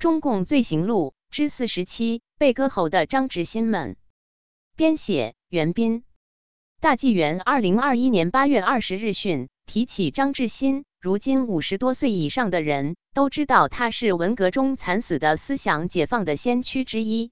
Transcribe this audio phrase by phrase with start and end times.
[0.00, 3.98] 中共罪行录之四十七：被割喉的张志新们。
[4.74, 6.04] 编写：袁斌。
[6.80, 17.30] 大纪元二零二一年八月二十日讯，提起张志新，如今五十多岁以上的人都知道他是文革中惨死的思想解放的先驱之一。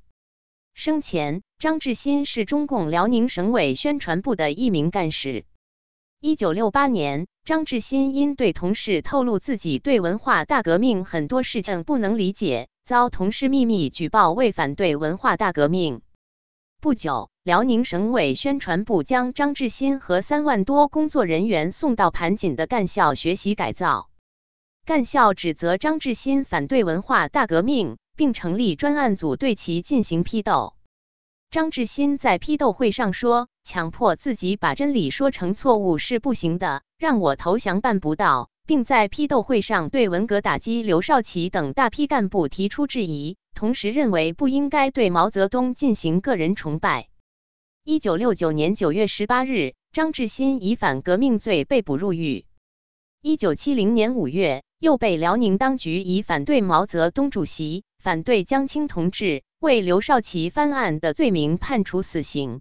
[0.75, 5.47] 生前，张志新是中共辽宁省委宣传部的一名干事。
[6.21, 16.03] 一九六八年，张志新因对同事透露自己对文化大革命很多事情不能理解，遭同事秘密举报为反对文化大革命。
[16.81, 24.11] 不久，辽宁省委宣传部将张志新和三万多工作人员送到盘锦的干校学习改造。
[24.85, 30.75] 干校指责张志新反对文化大革命，并成立专案组对其进行批斗。
[31.51, 47.09] 张志新在批斗会上说：“强迫自己把真理说成错误是不行的，让我投降办不到。”并在批斗会上对文革打击刘少奇等大批干部提出质疑，同时认为不应该对毛泽东进行个人崇拜。
[47.85, 52.47] 一九六九年九月十八日，张志新以反革命罪被捕入狱。
[53.21, 59.43] 一九七零年五月，又被辽宁当局以反对毛泽东主席、反对江青同志。
[59.61, 62.61] 为刘少奇翻案的罪名判处死刑，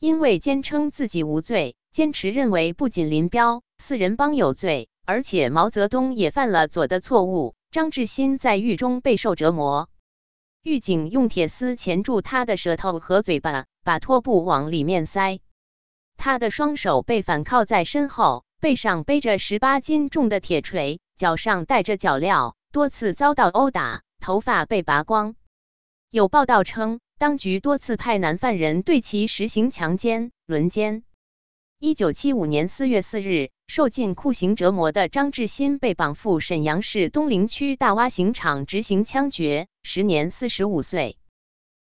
[0.00, 7.54] 因为坚称自己无罪，坚持认为不仅林彪四人帮有罪，而且毛泽东也犯了左的错误。
[7.70, 9.90] 张志新在狱中备受折磨，
[10.62, 15.38] 狱警用铁丝钳住他的舌头和嘴巴，把拖布往里面塞。
[16.16, 25.36] 他的双手被反铐在身后，背上背着十八斤重的铁锤，脚上带着脚镣，多次遭到殴打，头发被拔光。
[26.10, 31.02] 有报道称，当局多次派男犯人对其实行强奸、轮奸。
[31.78, 41.18] 一九七五年四月四日，受尽酷刑折磨的张志新被绑赴沈阳市东陵区大洼刑场执行枪决，时年四十五岁。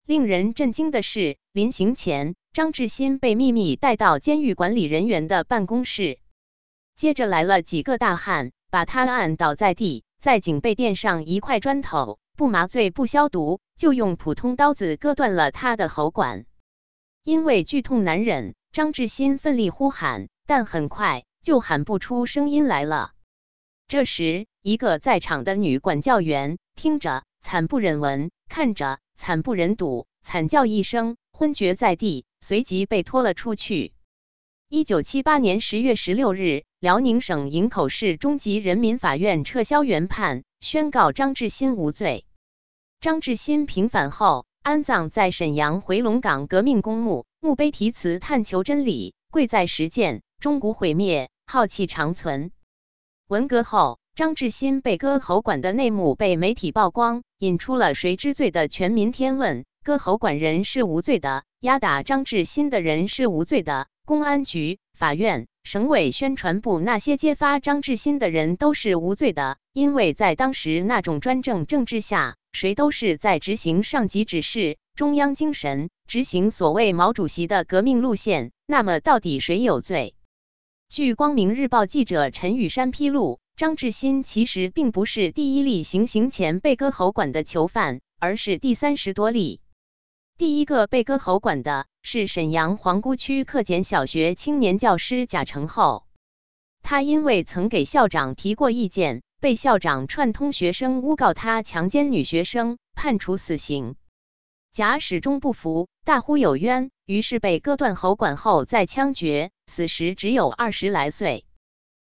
[0.05, 6.19] 令人震惊的是，临刑前，张志新被秘密带到监狱管理人员的办公室，
[6.94, 12.19] 接着来了几个大汉，把他按倒在地，在警备垫上一块砖头。
[12.37, 16.47] 不麻醉不消毒，就用普通刀子割断了他的喉管。
[17.22, 23.12] 因为剧痛难忍，张志新奋力呼喊，但很快就喊不出声音来了。
[23.87, 33.93] 这时，一个在场的女管教员听着惨不忍闻，看着惨不忍睹，惨叫一声，昏厥在地，随即被拖了出去。
[34.69, 40.43] 一九七八年十月十六日，辽宁省营口市中级人民法院撤销原判。
[40.60, 42.26] 宣告张志新无罪。
[43.00, 52.50] 张志新平反后安葬在沈阳回龙岗革命公墓，墓碑题词“探求真理，贵在实践，钟鼓毁灭，浩气长存”。
[53.31, 65.47] 文革后，张志新被割喉管的内幕被媒体曝光，引出了谁知罪的全民天问：割喉管人是无罪的，压打张志新的人是无罪的，公安局、法院。
[65.65, 78.50] 省委宣传部那些揭发张志新的人都是无罪的，因为在当时那种专政政治下，谁都是在执行上级指示、中央精神，执行所谓毛主席的革命路线。
[78.67, 80.17] 那么，到底谁有罪？
[80.89, 89.61] 据光明日报记者陈雨山披露，张志新其实并不是第一例行刑前被割喉管的囚犯，而是第三十多例。
[90.37, 96.04] 第一个被割喉管的是沈阳皇姑区克俭小学青年教师贾成厚，
[96.82, 103.94] 他因为曾给校长提过意见，被校长串通学生诬告他强奸女学生，判处死刑。
[104.72, 111.44] 贾始终不服，大呼有冤，于是被割断喉管后再枪决，死时只有二十来岁。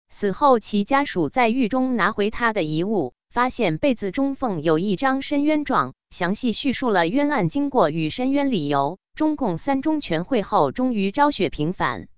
[0.09, 3.13] 死后，其家属在狱中拿回他的遗物。
[3.31, 8.99] 发现被子中缝有一张申冤状，详细叙述了冤案经过与申冤理由。
[9.15, 12.09] 中共三中全会后，终于昭雪平反。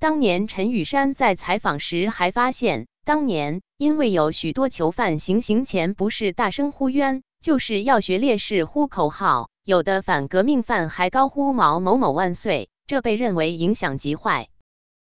[0.00, 14.48] 当年陈雨山在采访时还发现，当年因为有许多囚犯行刑前不是大声呼冤，就是要学烈士呼口号，有的反革命犯还高呼毛某某万岁，这被认为影响极坏。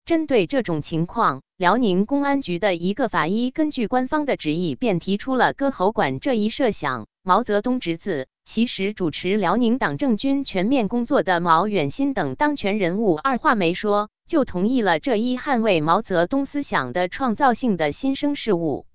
[0.04, 7.06] 针对这种情况，辽宁公安局的一个法医根据官方的旨意，便提出了割喉管这一设想。
[7.22, 18.86] 毛泽东侄子，其实主持辽宁党政军全面工作的毛远新等当权人物，二话没说就同意了这一捍卫毛泽东思想的创造性的新生事物。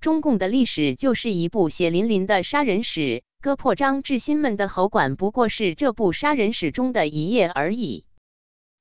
[0.00, 8.06] 中共的历史就是一部血淋淋的杀人史，割破张志新们的喉管不过是这部杀人史中的一页而已，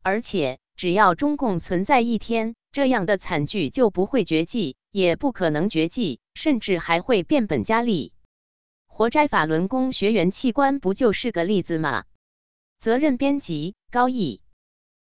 [0.01, 0.59] 而且。
[0.79, 8.13] 只要中共存在一天，这样的惨剧就不会绝迹，也不可能绝迹，甚至还会变本加厉。
[8.87, 12.05] 活摘法轮功学员器官不就是个例子吗？
[12.79, 14.39] 责任编辑高毅。